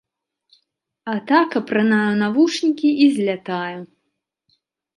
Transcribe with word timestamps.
А 1.13 1.15
так 1.31 1.49
апранаю 1.61 2.09
навушнікі 2.23 2.89
і 3.07 3.09
злятаю. 3.21 3.79